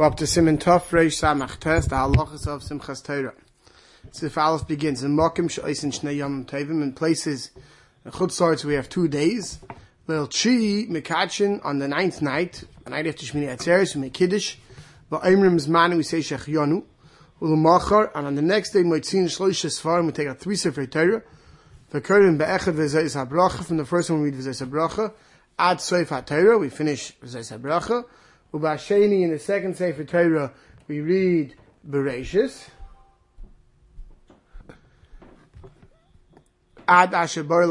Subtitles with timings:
[0.00, 3.34] We're up to Simon Tov Reish Samach Tes, the halachas of Simchas Torah.
[4.12, 7.50] Sif Aleph begins in Mokim Sh'oisin Shnei Yom Tevim in places
[8.06, 9.58] in Chutzarts we have two days.
[10.06, 14.56] Lil Chi Mekachin on the ninth night, the night after Shmini Atzeres, we make Kiddush.
[15.12, 16.82] Va'imrim Zmanu we say Shech Yonu.
[17.42, 21.22] Ulumachar, and on the next day Moitzin Shloish Sfarim we take out three Sefer Torah.
[21.92, 25.12] V'korim Be'echad V'zayis HaBracha, from the first one we read V'zayis HaBracha.
[25.58, 28.06] Ad Soif HaTorah, we finish V'zayis HaBracha.
[28.52, 30.52] Ubasheni in the second Sefer Torah
[30.88, 31.54] we read
[31.88, 32.68] Bereshis.
[36.88, 37.64] Ad Asher Bar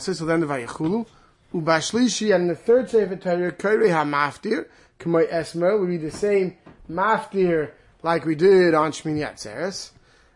[0.00, 1.06] so then the Vayachulu.
[1.54, 4.66] Ubashlishi and the third Sefer Torah Korei HaMaftir,
[4.98, 6.56] K'may Esmer, we read the same
[6.90, 7.70] Maftir
[8.02, 9.92] like we did on Shmini Atzeres.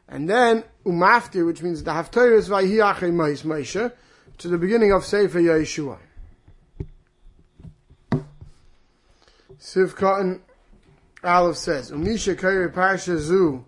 [0.09, 3.93] And then Umaftir, which means the Haftorah is Vayhi Achei Moshe,
[4.38, 5.99] to the beginning of Sefer Yeshua.
[9.61, 10.41] Siv Cotton
[11.25, 13.65] Aleph says, Umisha Kairi Parsha Zu.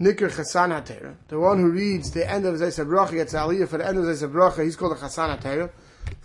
[0.00, 1.14] Nikr Chasan HaTeira.
[1.28, 4.04] The one who reads the end of Zaysa Bracha gets Aliyah for the end of
[4.04, 5.70] Zaysa Bracha, he's called a Chasan HaTeira.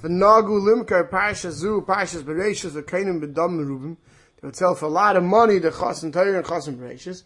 [0.02, 3.98] The Nagu Limkar Parsha Zu, Parshas Bereshis, the Kainim Bedam Merubim.
[4.40, 7.24] They would sell for a lot of money the Chasan Teira and Chasan Bereshis.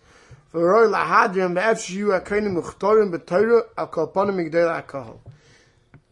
[0.52, 5.20] Roy Lahadrim, Be'efshiyu HaKainim Mukhtorim B'Teira, Al Kalpanim Migdel HaKahal.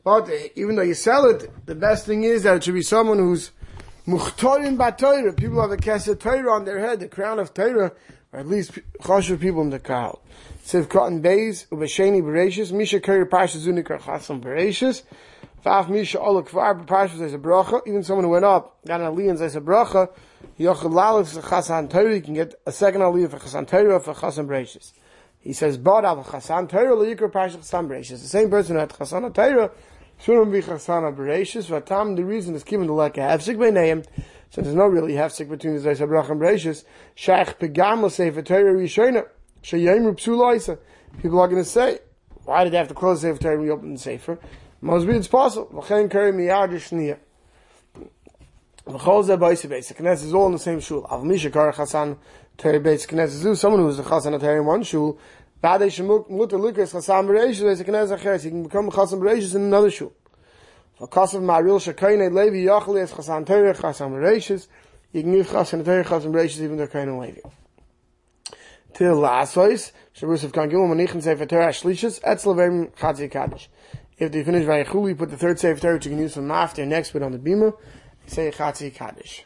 [0.08, 2.82] But eh, even though you sell it, the best thing is that it should be
[2.82, 3.52] someone who's
[4.08, 5.36] muchtorim b'Torah.
[5.36, 7.92] People have a kesed Torah on their head, the crown of Torah,
[8.32, 10.18] or at least choshev people in the crowd.
[10.64, 15.04] Siv cotton beis ubesheni bereshis misha kari parsha zunikar chasam bereshis.
[15.66, 17.86] Faf misha ola kvar zayis a bracha.
[17.86, 20.10] Even someone who went up got an aliyah and zayis a bracha.
[20.58, 22.16] Yochel lalif chasan Torah.
[22.16, 24.94] You can get a second aliyah for chasan Torah for chasam bereshis.
[25.42, 28.92] He says, "Bad al chasan Torah liyikar parsha chasam bereshis." The same person who had
[28.92, 29.70] chasan Torah
[30.24, 31.68] Shurim v'chasana bereishis.
[31.68, 34.06] Vatam, the reason is given the like a hefsik b'neim,
[34.50, 36.84] so there's no really hefsik between the Zayis HaBrach and bereishis.
[37.16, 39.28] Shach pegam l'sefer Torah rishona,
[39.64, 40.80] sheyemru psulaisa.
[41.22, 42.00] People are going to say,
[42.46, 44.40] why did they have to close the Sefer Torah and reopen the Sefer?
[44.82, 45.68] Must be it's possible.
[45.82, 47.18] V'chein kari miyad shniya.
[48.88, 49.88] V'chol zeh b'yisi beis.
[49.90, 51.06] The Knesset is all in the same shul.
[51.10, 52.18] Av misha kar chasan
[52.58, 53.06] Torah beis.
[53.08, 55.20] Knesset is someone who's the chasan Torah in one shul,
[55.60, 56.94] Bade shemuk mutter lukas
[57.84, 60.14] knez acheres, he can become chasam bereishis in another shul.
[60.98, 64.68] For levi yachli es chasam terech chasam bereishis,
[65.12, 66.78] you can use chasam terech chasam bereishis even
[67.20, 67.40] levi.
[68.94, 70.52] Till lasois, shabus of
[72.56, 73.70] vem chatzi kaddish.
[74.20, 76.86] If they finish vayachulu, you put the third sefer terech, you can use from after
[76.86, 77.76] next bit on the bima,
[78.28, 79.44] say chatzi kaddish.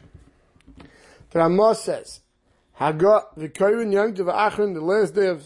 [1.30, 2.20] The says,
[2.82, 5.44] Hagot v'koyun yom tov achron, the last day of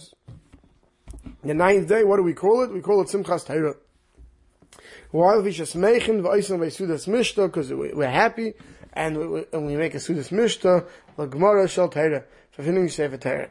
[1.48, 2.72] the ninth day, what do we call it?
[2.72, 3.76] We call it Simchas Torah.
[5.12, 8.54] Why we just mechen v'oisim v'sudas mishta because we're happy
[8.94, 10.86] and we, and we make a sudas mishta
[11.18, 13.50] l'gemara shel Torah for finishing sefer Torah.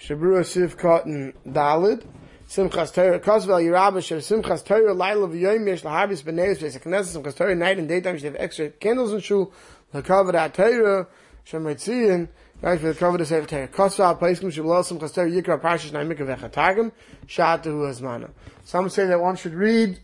[0.00, 2.04] Shabru Sif Cotton Dalid
[2.48, 7.36] Simchas Torah Kosvel Yerabah Shev Simchas Torah Laila v'yoyim yesh lahabis b'neis v'es Knesset Simchas
[7.36, 9.52] Torah night and daytime you have extra candles in shul
[9.92, 11.06] l'kavod Torah
[11.44, 12.28] shemetziyin
[12.62, 13.68] Right, for the cover the Sefer Torah.
[13.68, 16.92] Kosva Paiskim Shabbat Simchas Torah Yikra Parshas Naimika Vechatagim
[17.26, 18.28] Shatu Azmana.
[18.64, 19.98] Some say that one should read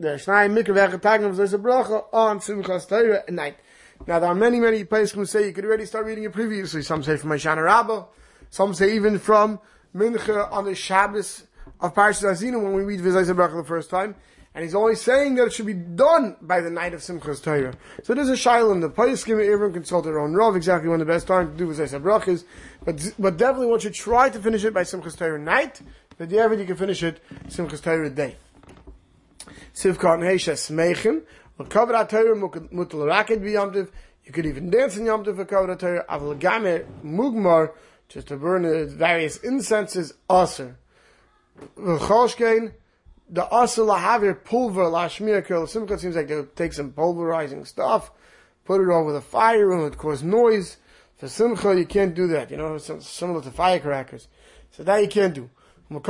[0.00, 3.58] the Shnai Mikra Vechatagim Zaysa Bracha on Simchas Torah at night.
[4.06, 6.80] Now there are many, many Paiskim who say you could already start reading it previously.
[6.80, 8.06] Some say from Mashana Rabbah.
[8.48, 9.60] Some say even from
[9.94, 11.48] Mincha on the Shabbos
[11.80, 14.14] of Parshas Azina when we read Zaysa Bracha the first time.
[14.54, 17.74] And he's only saying that it should be done by the night of Simchas Torah.
[18.02, 21.06] So there's a shaila in the Paiskim, everyone consult their own Rav, exactly when the
[21.06, 22.44] best time to do Zaysa Bracha is.
[22.84, 25.80] But, but definitely one should try to finish it by Simchas Torah night,
[26.18, 28.36] but the you can finish it Simchas Torah day.
[29.74, 31.22] Sivkot Neisha Smeichim,
[31.58, 33.88] L'kavod HaTorah mutal raked b'yamtiv,
[34.24, 37.72] you could even dance in Yom Tov for Kavod HaTorah, Aval Gamer Mugmar,
[38.08, 40.76] just to burn the various incenses, Aser.
[41.78, 42.74] V'choshkein,
[43.32, 48.10] the Aser Lahavir pulver Lashmir Kil Simcha seems like they take some pulverizing stuff,
[48.66, 50.76] put it over the fire, and it would cause noise.
[51.16, 52.50] For Simcha, you can't do that.
[52.50, 54.28] You know, it's similar to firecrackers.
[54.70, 55.48] So that you can't do.
[55.90, 56.00] You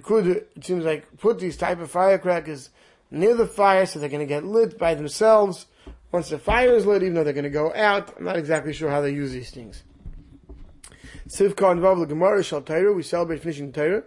[0.00, 2.70] could, it seems like, put these type of firecrackers
[3.10, 5.66] near the fire so they're going to get lit by themselves.
[6.12, 8.72] Once the fire is lit, even though they're going to go out, I'm not exactly
[8.72, 9.82] sure how they use these things.
[11.28, 14.02] Sivka involved the Gemara Shal Torah, we celebrate finishing the Torah,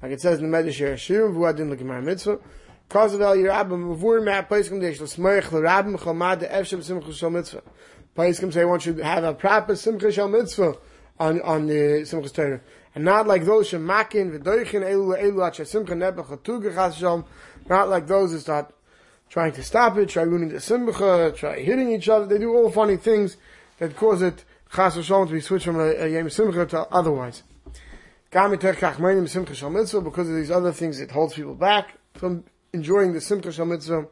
[0.00, 2.38] like it says in the Medrash Shirim, Vuadin Gemara Mitzvah.
[2.88, 7.62] Cause of El Yerabim, Mavur Ma'at Paiskim Deish, L'smerich L'rabim Chalmad Efshem Simcha Shal Mitzvah.
[8.16, 10.76] Paiskim say one should have a proper Simcha Shal Mitzvah
[11.20, 12.60] on on the Simchas Torah,
[12.94, 17.24] and not like those shemakin v'doichin elu elu at shesimcha nebach chatuga
[17.68, 18.74] not like those that start
[19.28, 22.26] trying to stop it, try ruining the simcha, try hitting each other.
[22.26, 23.36] They do all funny things
[23.78, 27.42] that cause it chas v'shalom to be switched from a, yom simcha to otherwise.
[28.30, 34.06] Because of these other things, it holds people back from enjoying the simcha shal mitzvah.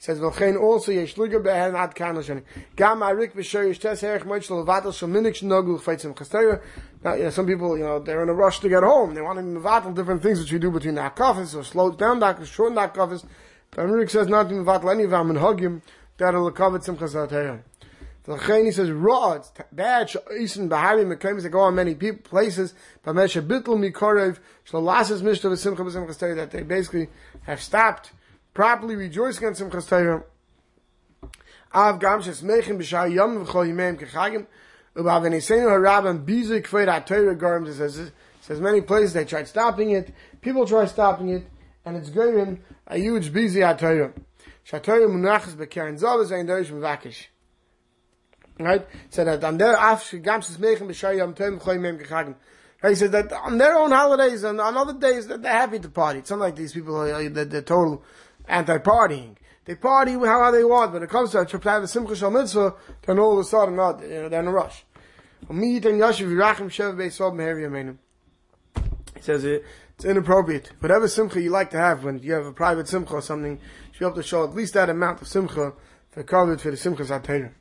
[0.00, 2.42] Says v'chein also yesh luga behen ad kan shani
[2.74, 6.60] gam arik b'sher yesh tes herich moich levatel shal minik shnogul feitzim chastera
[7.04, 9.14] now you know, some people you know they're in a rush to get home.
[9.14, 12.18] They want to mevatel different things which we do between the hakafis or slow down
[12.18, 13.24] the shorten the hakafis
[13.70, 15.82] but Arik says not to mevatel any of them and hugim
[16.16, 17.14] that will cover simchas
[18.24, 22.22] the Chain, he says, raw, it's bad, Isen Bahari, Mekayim, they go on many people,
[22.22, 22.72] places,
[23.04, 27.08] Pamesha Bittel Mikorev, Shalalasas Mishta V'Simcha V'Simcha that they basically
[27.42, 28.12] have stopped
[28.54, 30.24] properly rejoicing against Simchas Torah.
[31.74, 34.46] Av gam shes mechen b'shar yom v'chol yimeim kechagim.
[34.96, 37.66] Uba v'nisenu harabam bizu kveid ha-Torah garm.
[37.66, 40.14] It says, says many places they tried stopping it.
[40.40, 41.44] People try stopping it.
[41.84, 44.12] And it's going a huge busy ha-Torah.
[44.62, 47.26] Sha-Torah munachas b'keren zov ein derish m'vakish.
[48.58, 48.86] Right?
[49.10, 52.36] So that on their af gam shes mechen b'shar yom tov v'chol yimeim kechagim.
[52.88, 55.88] He says that on their own holidays and on other days that they're happy to
[55.88, 56.18] party.
[56.18, 58.02] It's not like these people are, they're, they're total
[58.46, 59.36] anti-partying.
[59.64, 62.74] They party how they want, but when it comes to a the Simcha Shal Mitzvah,
[63.06, 64.84] then all of a sudden, not, you know, they're in a rush.
[65.48, 65.80] Um, he
[69.20, 69.64] says it,
[69.96, 70.72] it's inappropriate.
[70.80, 73.58] Whatever simcha you like to have when you have a private simcha or something,
[73.98, 75.72] you have to show at least that amount of simcha
[76.10, 77.52] for covered for the simchas atayra.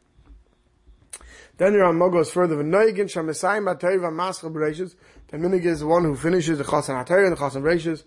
[1.58, 2.56] Then your Rambam goes further.
[2.56, 4.96] V'noigin shamesayim atayra v'maschal b'reishis.
[5.28, 8.04] The minig is the one who finishes the chasan atayra and the chasan b'reishis.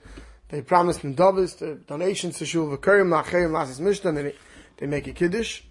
[0.49, 4.35] They promised in Davis the donations to Shul V'Kurim Lachayim Lasas Mishnah, they,
[4.77, 5.63] they make a Kiddush.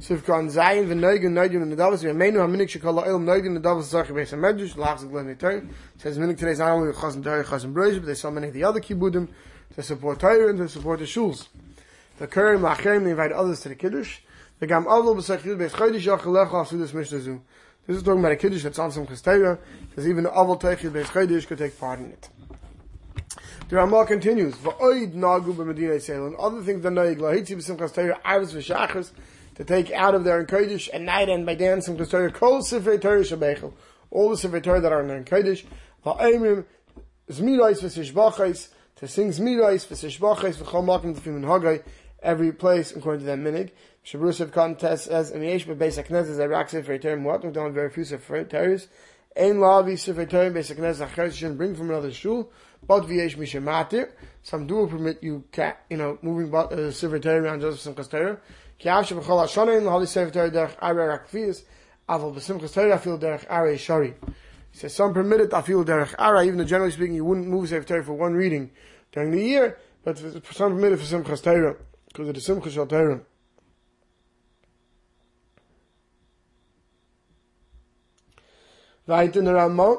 [0.00, 3.92] Sivkan Zayin V'Noigin Noigin in the Davis, V'Yameinu HaMinik Shekol Ha'il Noigin in the Davis
[3.92, 5.70] Zarchi Beis HaMedrash, Lachzik Glen Yitain.
[5.96, 8.48] Says Minik today is not only the Chazan Torah, Chazan Broish, but they saw many
[8.48, 9.28] of the other Kibbudim
[9.74, 11.48] to support Torah and to support the Shuls.
[12.18, 14.18] The Kurim Lachayim, they invite others to the Kiddush.
[14.58, 17.42] The Gam Avlo B'Sach Beis Lecha Asudus Mishnah Zu.
[17.86, 19.58] This is talking about a Kiddush that's on some Chestera,
[19.90, 22.30] because even the Avlo Teichid Beis Chodesh could take part in it.
[23.68, 28.18] The Ramah continues, V'oid nagu b'medina Yisrael, and other things than noig, lahitzi b'simchas Torah,
[28.24, 29.10] arvus v'shachas,
[29.56, 33.20] to take out of their Kodesh at night and by dancing Torah, kol sifrei Torah
[33.20, 33.74] shabechel,
[34.10, 35.66] all the sifrei Torah that are in their Kodesh,
[36.02, 36.64] v'aimim,
[37.30, 41.82] zmirais v'sishbachais, to sing zmirais v'sishbachais, v'chol makim t'fim hagai,
[42.22, 43.70] every place according to that minig.
[44.04, 47.72] Shabrusav contest as in the Yesh b'beis HaKnesses, as Iraq sifrei Torah, mu'at, we've done
[47.72, 48.86] very few Torahs,
[49.36, 52.50] ein sifrei Torah, beis HaKnesses, achar, shouldn't bring from another shul,
[52.86, 54.10] but v'yesh mishematir.
[54.42, 55.44] Some do permit you,
[55.90, 58.38] you know, moving uh, Sefer Torah around Joseph Simchas Torah.
[58.78, 61.64] Ki avshe b'chol hashonim, l'hali Sefer Torah derech arei rakfiyas,
[62.08, 64.14] aval b'simchas Torah afil derech arei shari.
[64.70, 67.68] He says some permit it afil derech arei, even though generally speaking you wouldn't move
[67.68, 68.70] Sefer Torah for one reading
[69.10, 71.76] during the year, but some permit it for Simchas Torah,
[72.16, 73.20] because of the Simchas Shal Torah.
[79.06, 79.98] Right in the Ramah,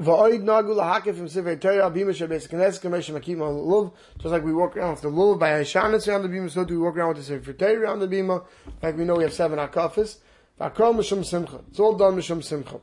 [0.00, 3.92] V'oid nagu lahakif from Sivay Torah bima shabes knes kamesh makim lulav.
[4.18, 6.74] Just like we walk around with the lulav by Hashanah around the bima, so do
[6.74, 8.44] we walk around with the Sivay Torah around the bima.
[8.82, 10.18] Like we know we have seven hakafis.
[10.60, 11.60] V'akol mishum simcha.
[11.70, 12.80] It's all done mishum simcha.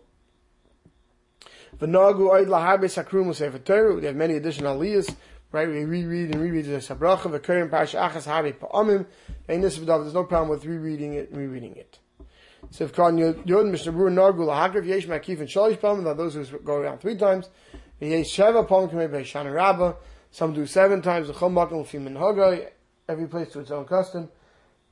[1.78, 3.96] V'nagu oid lahabe sakrum Sivay Torah.
[3.96, 5.14] We have many additional aliyahs.
[5.52, 9.06] Right, we reread and reread the Sabracha, the current Parsha Achas Habi Pa'amim,
[9.50, 12.00] and this there's no problem with rereading it and rereading it.
[12.70, 16.46] So if Khan Yod Mishnah Berurah Nargul Hakav Yesh Makif and Shalish Palm, those who
[16.60, 17.50] go around three times.
[18.00, 19.96] Yesh Sheva Palm Kamei Bei Shana.
[20.32, 21.28] Some do seven times.
[21.28, 22.70] The Chom Bakim Lefim and Hagai.
[23.10, 24.30] Every place to its own custom.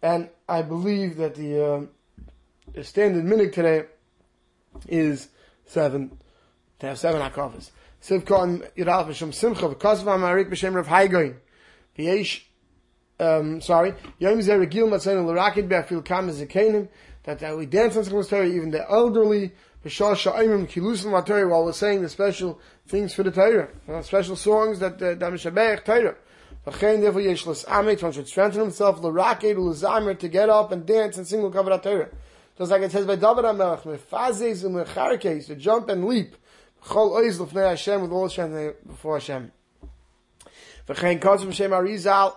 [0.01, 1.81] And I believe that the, uh,
[2.73, 3.83] the standard minig today
[4.87, 5.29] is
[5.65, 6.17] seven.
[6.79, 7.71] To have seven hakafas.
[8.01, 11.35] Sivkon Yidal V'Shem Simcha V'Kazav Amarik B'Shem Rav Haigoin.
[11.97, 12.43] V'yesh
[13.19, 16.87] um, sorry, Yom Zer Regil Matzayim L'Rakid Be'afil Kam Zekenim
[17.23, 19.51] that, that we dance on Simchas Torah, even the elderly,
[19.83, 24.35] B'shal Sha'imim Kilusim Torah, while we're saying the special things for the Torah, know, special
[24.35, 26.15] songs that that Mishabech Torah.
[26.65, 31.17] V'chein therefore yesh l'samek, one should strengthen himself, l'raked, l'zamer, to get up and dance
[31.17, 32.09] and sing l'kavod Torah.
[32.57, 36.35] Just like it says by David HaMelech, mefazes u'mecharkes, to jump and leap,
[36.83, 39.51] chol oiz l'fnei Hashem, with all strength before Hashem.
[40.88, 42.36] V'chein kotzim Hashem Arizal,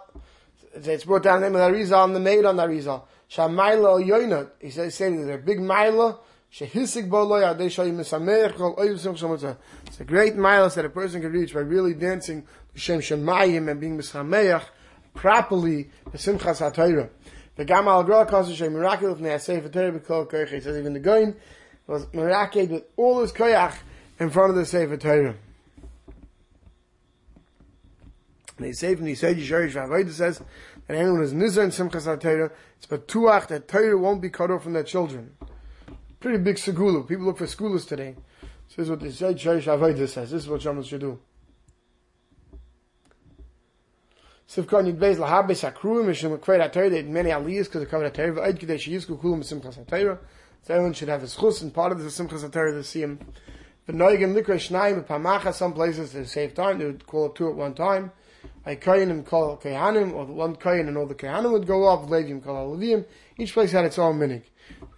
[0.74, 3.04] it's brought down the name of Arizal and the maid on Arizal.
[3.30, 4.50] Shamayla Yoina.
[4.60, 6.18] He says saying there's a big Maila.
[6.52, 9.56] Shehisik Boloy Adei Shayim Misamech Kol Oyusim Shomotza.
[9.86, 13.80] It's a great miles that a person can reach by really dancing Shem Shemayim and
[13.80, 14.64] being Misameach
[15.14, 17.08] properly the Simchas HaTorah.
[17.56, 20.48] The Gama Al Gra causes Shem Miracle Asay for Torah B'Kol Koich.
[20.48, 21.34] He says even the Goin
[21.86, 23.76] was meraked with all his koyach
[24.22, 25.34] in front of the Sefer Torah.
[28.56, 30.40] And the Yisrael Yisharish Vavodah says
[30.86, 34.62] that anyone who's nizar in Simchas HaTorah, it's batuach that Torah won't be cut off
[34.62, 35.32] from their children.
[36.20, 37.06] Pretty big segulu.
[37.08, 38.14] People look for schoolers today.
[38.68, 40.30] This is what the Yisrael Yisharish Vavodah says.
[40.30, 41.18] This is what Shaman should do.
[44.48, 48.36] Sivkon Yidbeis Lahabes Hakruim Mishim Kvei HaTorah they had many aliyahs because of Kvei HaTorah
[48.36, 50.18] V'ayid Kidei Sheyizku Kulam Simchas HaTorah
[50.62, 53.18] so everyone should have his chus and part of the Simchas HaTorah to see him
[53.86, 58.12] some places they save time they would call it two at one time
[58.64, 62.42] a Koyanim call Koyanim, or one Koyan and all the Koyanim would go off, Levim
[62.42, 63.04] call Levim.
[63.36, 64.42] Each place had its own minig.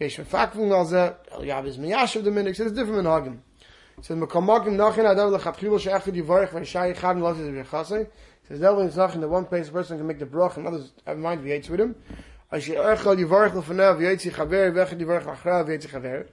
[0.01, 3.39] Yesh Mefakvim Nalzeh, Eliab is Miyashav the minig, so it's different minhagim.
[4.03, 8.07] says Mekamagim Nachin Adam Lechatchilo She'echad Yivarech V'Shai Chad Nalzeh Zebechasei.
[8.49, 10.93] says Devil is Nachin, the one place a person can make the brach and others
[11.07, 11.95] have mind to hates with him.
[12.53, 16.27] Asher Echad Yivarech Lefanev Yetzi Chaver V'Echad Yivarech Achrav Yetzi Chaver.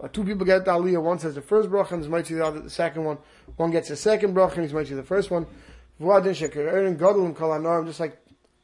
[0.00, 2.44] Uh, two people get the aliyah, one says the first bracha and might see the
[2.44, 3.18] other, the second one.
[3.56, 5.46] One gets the second bracha and he's might see the first one.
[6.00, 6.40] Just
[8.00, 8.18] like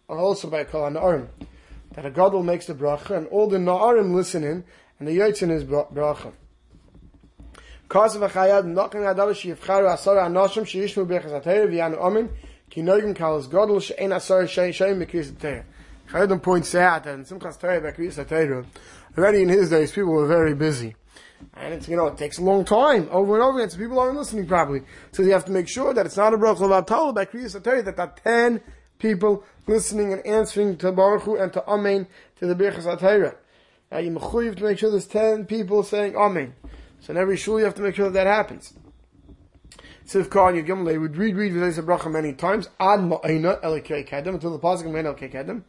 [0.08, 1.28] also by Kol Hanarim.
[1.94, 4.64] That a Gadol makes the bracha and all the Na'arim listen in
[4.99, 6.32] and the Yitzin is bracha.
[7.88, 12.30] Kasav Achayad Nokin Adav Shiyivcharu Asar Anoshim Shiyishmu Bechas Atayr V'yanu Amin
[12.68, 15.64] Ki Noigim Kalas Gadol She'en Asar She'en Bekris Atayr.
[16.10, 18.64] Chayadim points out that in Simchas Torah
[19.16, 20.96] already in his days people were very busy.
[21.54, 23.99] And it's, you know, it takes a long time, over and over again, so people
[23.99, 24.82] aren't listening properly.
[25.12, 27.59] So you have to make sure that it's not a bracha of Atala by Kriyas
[27.61, 28.61] Atari, that there are 10
[28.99, 32.06] people listening and answering to Baruch Hu and to Amen
[32.38, 33.35] to the Birchas Atayra.
[33.90, 36.54] Now you have to make sure there's 10 people saying Amen.
[37.00, 38.75] So in every shul you have to make sure that that happens.
[40.06, 44.35] Sivkar and Yagim, they would read, read V'zayis Bracha many times, Ad Ma'ina Elikei Kedem,
[44.35, 45.62] until the Pasuk of Ma'ina Elikei Kedem.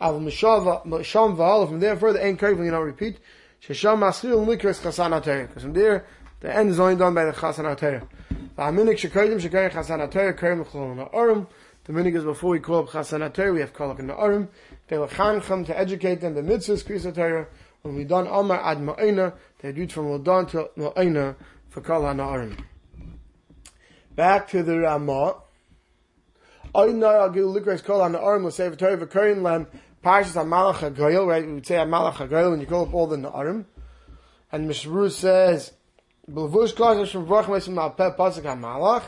[0.00, 3.18] Al Misham V'al, from there further, ain't careful, you know, repeat.
[3.62, 5.46] Shesham Maschil Mikras Chasan HaTorah.
[5.46, 6.04] Because from there,
[6.40, 8.08] the end is only done by the Chasan HaTorah.
[8.58, 11.46] V'aminik Shekaydim Shekayim Chasan HaTorah Kayim L'cholon HaOrim.
[11.84, 14.48] The minig is before we call up Chasan HaTorah, we have Kolok in the Orim.
[14.86, 17.46] They will come to educate them, the mitzvahs, Kriyas HaTorah.
[17.82, 21.34] When we done Amar Ad Ma'ina, they read from Lodan to Ma'ina
[21.70, 22.56] for Kol HaNa'arim.
[24.14, 25.38] Back to the Ramah.
[26.72, 29.66] Oynar Agil Likras Kol HaNa'arim, let's say, V'Torah V'Koyin Lem,
[30.02, 31.46] Parshas Amalach HaGoyel, right?
[31.46, 33.64] We would say Amalach HaGoyel when you call up all the Na'arim.
[34.50, 35.72] And Mishru says,
[36.30, 39.04] B'levush Klaus from Brach Mesim Malpeh Pasuk HaMalach.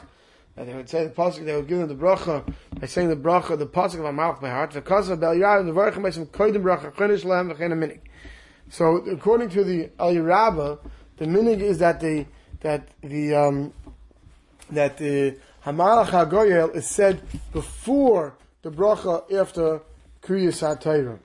[0.57, 2.45] And they would say the pasuk, they would give them the bracha
[2.79, 4.73] by saying the bracha, the pasuk of Amalach by heart.
[4.73, 8.01] Yarav, the Brach Mesim Koidim Bracha, Chenish Lehem V'chein Minig.
[8.71, 10.79] So according to the El Yerabah,
[11.17, 12.27] the minig is that the,
[12.61, 13.73] that the, um,
[14.71, 17.21] that the Hamalach HaGoyel is said
[17.53, 19.81] before the bracha after
[20.25, 21.19] Kriyas HaTorah.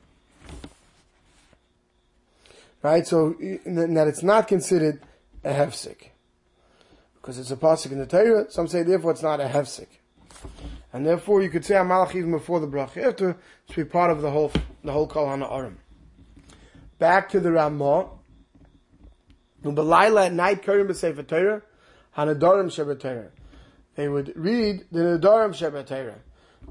[2.81, 3.07] Right?
[3.07, 5.01] So, that it's not considered
[5.43, 6.09] a hefsik.
[7.15, 9.87] Because it's a pasuk in the Torah, some say therefore it's not a hefsik.
[10.93, 13.37] And therefore you could say Amalach even before the bracha after
[13.67, 14.51] to be part of the whole,
[14.83, 15.75] the whole Kol Arim.
[16.97, 18.09] Back to the Ramah.
[19.63, 21.61] Ubalayla at night, Karim B'Sefer Torah,
[22.17, 23.27] Hanadarim Shabbat Torah.
[23.95, 26.15] They would read the Nadarim Shabbat Torah.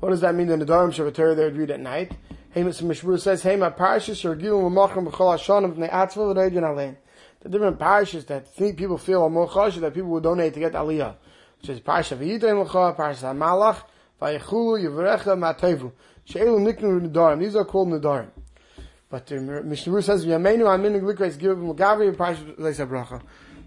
[0.01, 0.47] What does that mean?
[0.47, 2.13] The Nadarim Shabbat they would read at night.
[2.55, 2.83] Mr.
[2.85, 6.97] Mishmur says, Hey, my parashas are given L'machim B'chol Hashanim B'nei Atzva V'reidin Alein.
[7.41, 10.61] The different parashas that think people feel are more chashiv that people would donate to
[10.61, 11.17] get aliyah.
[11.61, 13.83] Which is Parashat V'yitayim L'cha, Parashat HaMalach,
[14.21, 15.93] V'ayechulu, Yivrecha, Ma'tevu.
[16.25, 17.41] She'elu Niknu Nadarim.
[17.41, 18.29] These are called Nadarim.
[19.11, 23.23] But the Mishnah says, "Yameinu aminig likreis give magavi parshas leisa bracha."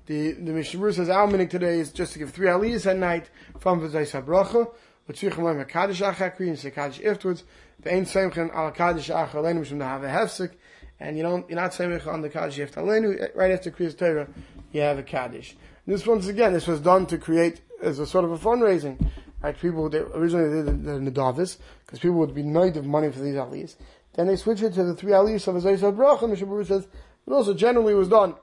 [0.06, 3.32] The the Mishnah says our minig today is just to give three aliyahs at night
[3.58, 4.70] from leisa bracha.
[5.12, 7.44] V'tzichim leim hakadosh say kaddish afterwards.
[7.84, 10.52] Ve'ein seimchen al kaddish achalenu mishum have a hefsek.
[11.00, 13.36] And you don't, you're not seimich on the kaddish aftalenu.
[13.36, 14.28] Right after kriyas Torah,
[14.72, 15.56] you have a kaddish.
[15.86, 19.04] And this once again, this was done to create as a sort of a fundraising.
[19.42, 23.12] Right, people they originally did the, the Nadavis because people would be night of money
[23.12, 23.76] for these aliyahs.
[24.14, 26.24] Then they switched it to the three aliyahs of Azayis Bracha.
[26.24, 26.88] And Mishabur says,
[27.26, 28.36] but also generally was done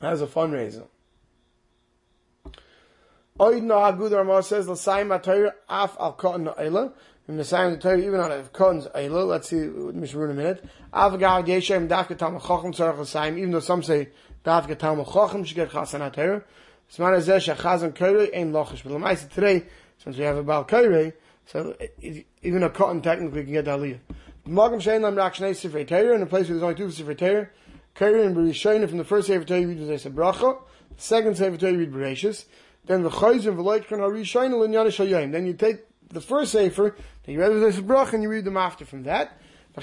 [0.00, 0.86] as a fundraiser.
[3.38, 6.90] Oid Nahagud Ramah says, L'sayim HaTorah af al cotton Eila.
[7.28, 10.64] In the the Torah, even on a cotton's Eila, let's see Mishabur in a minute.
[10.94, 14.08] Av Gav Yeshem Dafka Tam Chacham Tzarech L'sayim, even though some say
[14.42, 16.44] Dafka Tam Chacham should get Chasan HaTorah.
[16.90, 18.82] Zman Azeh Shechazan Korei Ein Lochish.
[18.82, 19.64] But Lamaisa today,
[19.98, 21.12] since we have a Baal Korei,
[21.44, 21.76] so
[22.42, 23.98] even a cotton technically can get Aliyah.
[24.48, 27.18] Magam Shein Lam Rak Shnei Sifrei Torah, in a place where there's only two Sifrei
[27.18, 27.48] Torah,
[27.96, 30.58] Korei and Berishaina from the first Sefer Torah you read Bracha,
[30.96, 32.46] the second Sefer Torah you read Bereshis,
[32.86, 35.32] then the Chayzim L'nyan Shayim.
[35.32, 38.56] Then you take the first Sefer, then you read Zayis Bracha and you read them
[38.56, 39.38] after from that.
[39.78, 39.82] So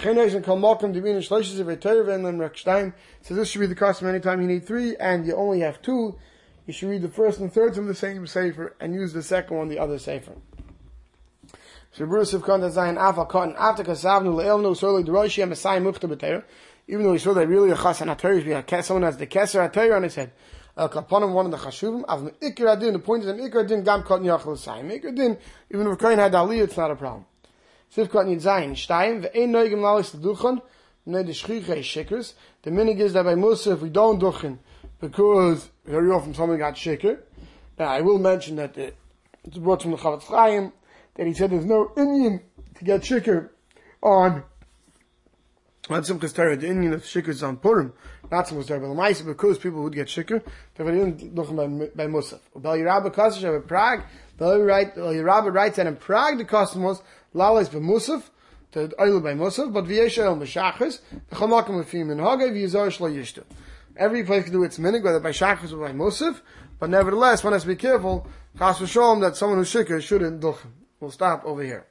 [3.35, 6.17] this should be the custom anytime you need three and you only have two,
[6.65, 9.55] you should read the first and third from the same sefer and use the second
[9.55, 10.33] one, the other sefer.
[11.95, 12.09] Even
[17.03, 20.01] though he saw that really a chas and a someone has the keser atayr on
[20.01, 20.31] his head.
[20.75, 22.93] Uh, Kaponim one of the chashuvim adin.
[22.93, 25.05] The point is adin gam yachal sayim.
[25.05, 25.37] Adin
[25.71, 27.25] even if kohen had aliyah, it's not a problem.
[27.95, 30.61] Zayin, Shtayim, ve'ein noigim lalis to duchen,
[31.05, 32.33] ne de shikers.
[32.63, 34.57] The minig is that by Musa, if we don't duchen,
[34.99, 37.23] because very often someone got shiker.
[37.77, 38.93] Now, I will mention that the,
[39.43, 40.71] it's brought from the Chofetz Chaim,
[41.15, 42.41] that he said there's no Indian
[42.75, 43.51] to get shiker
[44.01, 44.43] on
[45.89, 47.91] on Simchas Torah, the Indian of Shikr on Purim,
[48.31, 50.41] not Simchas Torah, but Lamaisa, because people would get Shikr,
[50.75, 52.39] they didn't look by, by Musaf.
[52.55, 54.03] Bel Yerabba Kosach of Prague,
[54.37, 57.01] Bel Yerabba writes that in Prague the custom was
[57.35, 58.29] Lalais by Musaf,
[58.71, 63.13] to Oil by Musaf, but V'yesha El Meshachas, the Chamakim Lefim in Hagay, V'yizar Shlo
[63.13, 63.43] Yishtu.
[63.97, 66.39] Every place can do its minig, whether by Shachas or by Musaf,
[66.79, 68.25] but nevertheless, one has to be careful,
[68.57, 70.59] Chas V'Sholem, that someone who's Shikr shouldn't duch.
[70.99, 71.85] We'll stop over here.